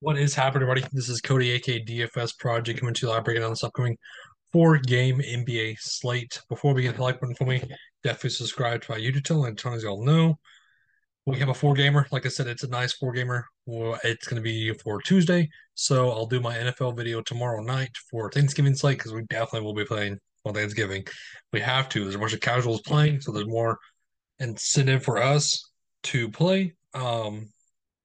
[0.00, 0.86] What is happening, everybody?
[0.92, 3.98] This is Cody, aka DFS Project, coming to you live, breaking down this upcoming
[4.52, 6.40] four-game NBA slate.
[6.48, 7.60] Before we get the like button for me,
[8.04, 9.46] definitely subscribe to my YouTube channel.
[9.46, 10.38] And as you all know,
[11.26, 12.06] we have a four-gamer.
[12.12, 13.44] Like I said, it's a nice four-gamer.
[14.04, 18.30] It's going to be for Tuesday, so I'll do my NFL video tomorrow night for
[18.30, 21.08] Thanksgiving slate because we definitely will be playing on Thanksgiving.
[21.52, 22.04] We have to.
[22.04, 23.80] There's a bunch of casuals playing, so there's more
[24.38, 25.72] incentive for us
[26.04, 26.74] to play.
[26.94, 27.48] Um,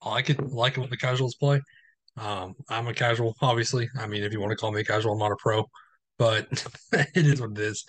[0.02, 1.62] I like it, like it when the casuals play.
[2.18, 3.90] Um, I'm a casual, obviously.
[4.00, 5.66] I mean, if you want to call me a casual, I'm not a pro,
[6.18, 6.48] but
[6.92, 7.86] it is what it is.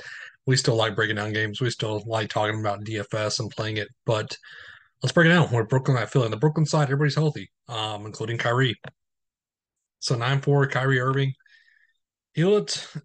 [0.46, 1.60] We still like breaking down games.
[1.60, 3.88] We still like talking about DFS and playing it.
[4.06, 4.36] But
[5.02, 5.50] let's break it down.
[5.50, 8.76] We're Brooklyn I feel in The Brooklyn side, everybody's healthy, um, including Kyrie.
[10.00, 11.32] So 9 4, Kyrie Irving.
[12.34, 12.96] He looked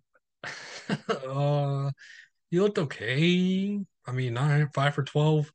[1.27, 1.91] uh
[2.49, 3.79] he looked okay.
[4.05, 5.51] I mean, nine, five for 12,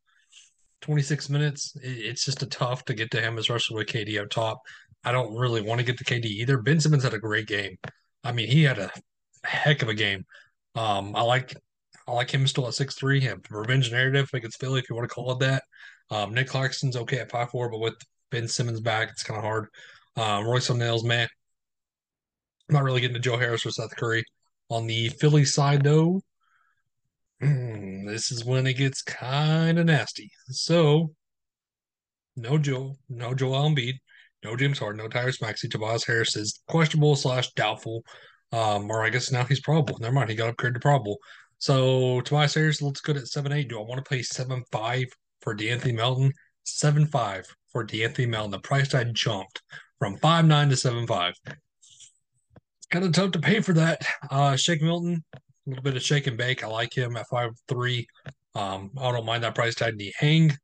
[0.80, 1.77] 26 minutes.
[1.83, 4.60] It, it's just a tough to get to him, especially with KD up top.
[5.04, 6.58] I don't really want to get to KD either.
[6.58, 7.77] Ben Simmons had a great game.
[8.22, 8.91] I mean, he had a
[9.44, 10.24] heck of a game.
[10.74, 11.55] Um, I like
[12.08, 13.28] I like him still at six three.
[13.50, 15.62] Revenge narrative against Philly, if you want to call it that.
[16.11, 17.94] Um, Nic Claxton's okay at five four, but with
[18.30, 19.69] Ben Simmons back, it's kind of hard.
[20.16, 21.28] Um, Royce O'Neale's man.
[22.68, 24.24] I'm not really getting to Joe Harris or Seth Curry.
[24.70, 26.22] On the Philly side, though,
[27.41, 30.30] hmm, this is when it gets kind of nasty.
[30.48, 31.14] So,
[32.36, 33.94] no Joe, no Joel Embiid,
[34.45, 35.69] no James Harden, no Tyrese Maxey.
[35.69, 38.03] Tobias Harris is questionable slash doubtful,
[38.53, 39.98] um, or I guess now he's probable.
[39.98, 41.19] Never mind, he got upgraded to probable.
[41.59, 43.69] So Tobias Harris looks good at seven eight.
[43.69, 45.06] Do I want to pay seven five
[45.41, 46.33] for De'Anthony Melton?
[46.64, 48.51] Seven five for De'Anthony Melton.
[48.51, 49.62] The price tag jumped
[49.98, 51.34] from five nine to seven five.
[52.91, 54.03] Kind of tough to pay for that.
[54.31, 56.62] Uh, Shake Milton, a little bit of shake and bake.
[56.62, 58.06] I like him at five three.
[58.55, 59.98] Um, I don't mind that price tag.
[59.98, 60.56] He hang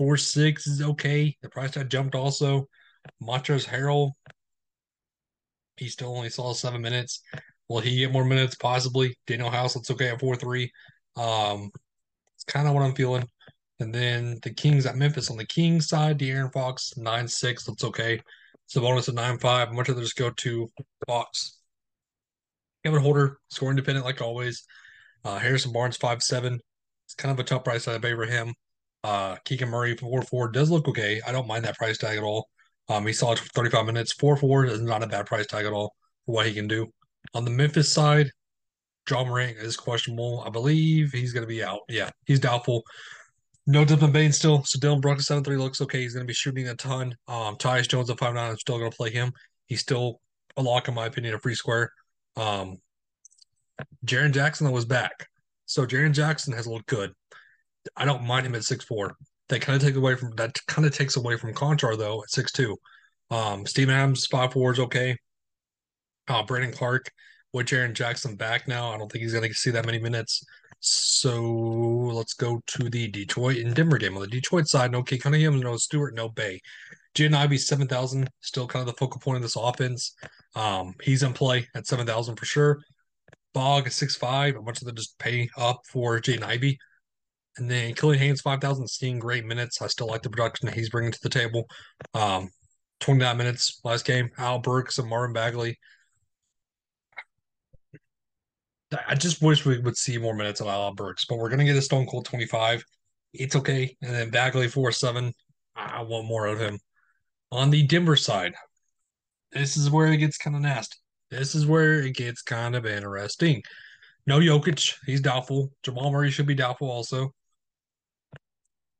[0.00, 1.36] four six is okay.
[1.42, 2.66] The price tag jumped also.
[3.22, 4.12] Montrezl Harrell,
[5.76, 7.20] he still only saw seven minutes.
[7.68, 8.54] Will he get more minutes?
[8.54, 9.18] Possibly.
[9.26, 10.72] Danuel House looks okay at four three.
[11.16, 11.70] Um,
[12.34, 13.28] it's kind of what I'm feeling.
[13.78, 17.84] And then the Kings at Memphis on the Kings side, De'Aaron Fox nine six looks
[17.84, 18.22] okay.
[18.74, 19.70] Sabonis at nine five.
[19.70, 20.70] Much rather just go to
[21.06, 21.58] Fox.
[22.86, 24.64] Kevin Huerter score independent like always.
[25.26, 26.58] Uh, Harrison Barnes five seven.
[27.04, 28.54] It's kind of a tough price I favor him.
[29.02, 31.20] Uh, Keegan Murray four four does look okay.
[31.26, 32.48] I don't mind that price tag at all.
[32.88, 34.12] Um, he saw it for 35 minutes.
[34.12, 35.94] Four four is not a bad price tag at all
[36.26, 36.92] for what he can do.
[37.34, 38.30] On the Memphis side,
[39.08, 40.42] Ja Morant is questionable.
[40.46, 41.80] I believe he's going to be out.
[41.88, 42.82] Yeah, he's doubtful.
[43.66, 44.64] No Desmond Bane still.
[44.64, 46.00] So Dillon Brooks seven three looks okay.
[46.00, 47.14] He's going to be shooting a ton.
[47.28, 48.50] Um, Tyus Jones at five nine.
[48.50, 49.32] I'm still going to play him.
[49.66, 50.20] He's still
[50.56, 51.34] a lock in my opinion.
[51.34, 51.92] A free square.
[52.36, 52.78] Um,
[54.04, 55.28] Jaren Jackson was back.
[55.66, 57.12] So Jaren Jackson has looked good.
[57.96, 59.16] I don't mind him at six four.
[59.48, 62.30] That kind of take away from that kind of takes away from Konchar though at
[62.30, 62.76] six two.
[63.30, 65.16] Um, Steven Adams five four is okay.
[66.28, 67.10] Uh, Brandon Clarke
[67.52, 68.92] with Jaren Jackson back now.
[68.92, 70.44] I don't think he's going to see that many minutes.
[70.78, 74.14] So let's go to the Detroit and Denver game.
[74.14, 76.60] On the Detroit side, no Cade Cunningham, no Stewart, no Bey.
[77.14, 80.14] Jaden Ivey, 7,000, still kind of the focal point of this offense.
[80.54, 82.80] Um, he's in play at 7,000 for sure.
[83.52, 84.56] Bog, six five.
[84.56, 86.78] A bunch of them just pay up for Jaden Ivey.
[87.56, 89.82] And then Killian Hayes, 5,000, seeing great minutes.
[89.82, 91.64] I still like the production that he's bringing to the table.
[92.14, 92.50] Um,
[93.00, 94.30] 29 minutes last game.
[94.38, 95.78] Al Burks and Marvin Bagley.
[99.06, 101.64] I just wish we would see more minutes of Al Burks, but we're going to
[101.64, 102.84] get a Stone Cold 25.
[103.34, 103.96] It's okay.
[104.02, 105.32] And then Bagley, 4 7.
[105.76, 106.78] I want more of him.
[107.52, 108.54] On the Denver side,
[109.52, 110.96] this is where it gets kind of nasty.
[111.30, 113.62] This is where it gets kind of interesting.
[114.26, 115.72] No Jokic, he's doubtful.
[115.82, 117.32] Jamal Murray should be doubtful also.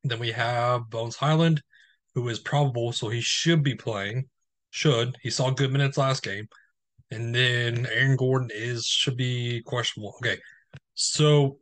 [0.05, 1.63] Then we have Bones Hyland,
[2.15, 4.29] who is probable, so he should be playing.
[4.71, 5.17] Should.
[5.23, 6.49] He saw good minutes last game.
[7.11, 10.15] And then Aaron Gordon is should be questionable.
[10.19, 10.39] Okay.
[10.95, 11.59] So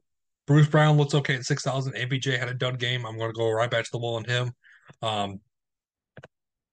[0.47, 1.95] Bruce Brown looks okay at 6,000.
[1.95, 3.07] MPJ had a dud game.
[3.07, 4.53] I'm going to go right back to the wall on him.
[5.03, 5.41] Um,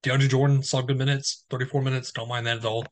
[0.03, 2.11] DeAndre Jordan saw good minutes, 34 minutes.
[2.11, 2.85] Don't mind that at all.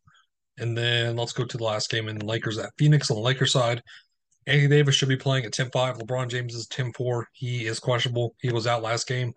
[0.57, 3.51] And then let's go to the last game in Lakers at Phoenix on the Lakers
[3.51, 3.81] side.
[4.45, 5.97] Anthony Davis should be playing at 10 5.
[5.97, 7.27] LeBron James is 10 4.
[7.33, 8.35] He is questionable.
[8.41, 9.33] He was out last game.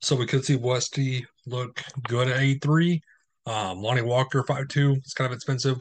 [0.00, 3.02] So we could see Westy look good at 8 3.
[3.46, 4.92] Um, Lonnie Walker, 5 2.
[4.98, 5.78] It's kind of expensive.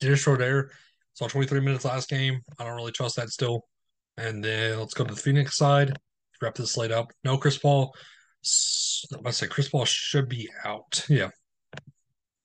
[0.00, 0.70] Dennis Schroeder
[1.14, 2.40] saw 23 minutes last game.
[2.58, 3.64] I don't really trust that still.
[4.16, 5.96] And then let's go to the Phoenix side.
[6.40, 7.12] Wrap this slate up.
[7.24, 7.94] No Chris Paul.
[9.14, 11.04] I'm say Chris Paul should be out.
[11.08, 11.30] Yeah.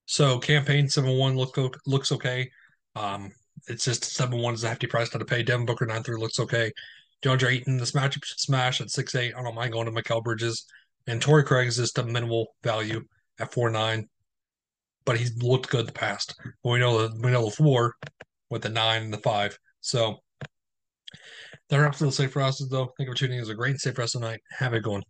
[0.06, 2.50] So Cam Payne 7 1 look, looks okay.
[2.96, 3.31] Um,
[3.69, 5.44] it's just 7 1 is a hefty price to pay.
[5.44, 6.71] Devin Booker 9 3 looks okay.
[7.21, 9.33] DeAndre Ayton, this matchup should smash at 6 8.
[9.36, 10.66] I don't mind going to Mikal Bridges.
[11.07, 13.04] And Torrey Craig is just a minimal value
[13.39, 14.07] at four nine,
[15.06, 16.36] but he's looked good the past.
[16.63, 17.95] But we know the we know the four
[18.50, 19.57] with the nine and the five.
[19.81, 20.19] So
[21.69, 22.94] that wraps up safe process though.
[22.98, 23.39] Thank you for tuning in.
[23.39, 24.42] It was a great safe rest tonight.
[24.57, 25.04] Have a good one.